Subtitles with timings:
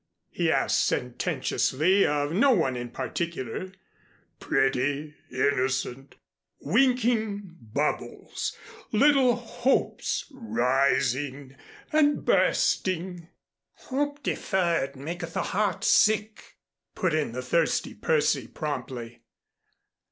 [0.31, 3.71] he asked sententiously of no one in particular,
[4.39, 6.15] "pretty, innocent,
[6.59, 8.57] winking bubbles!
[8.91, 11.55] Little hopes rising
[11.93, 13.27] and bursting."
[13.75, 16.55] "Hope deferred maketh the heart sick,"
[16.95, 19.21] put in the thirsty Percy promptly.